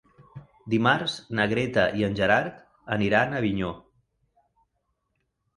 Dimarts 0.73 1.17
na 1.39 1.45
Greta 1.51 1.83
i 2.01 2.05
en 2.09 2.17
Gerard 2.21 2.57
aniran 2.97 3.37
a 3.37 3.43
Avinyó. 3.43 3.73